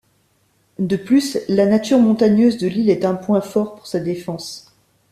[0.79, 4.75] De plus, la nature montagneuse de l'île est un point fort pour sa défense.